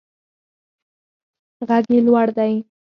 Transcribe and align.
غږ 1.67 1.85
یې 1.93 1.99
لوړ 2.07 2.27
دی. 2.37 2.53